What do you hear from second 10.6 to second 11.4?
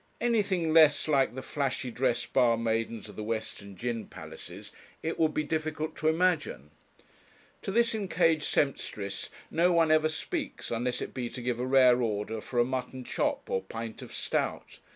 unless it be